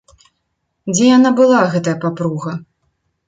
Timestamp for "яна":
1.17-1.31